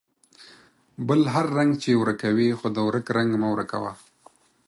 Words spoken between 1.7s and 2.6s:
چې ورکوې،